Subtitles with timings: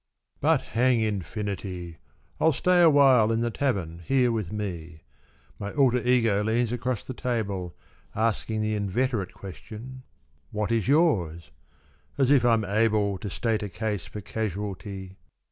[0.39, 1.97] But hang infinity—
[2.41, 5.03] I'll stay awhile in the tavern here with me.
[5.61, 7.75] Aly alter ego leans across the table
[8.15, 10.01] Asking the inveterate question,"
[10.49, 11.51] What is yours?"
[12.17, 15.17] As if I'm able To state a case for Casualty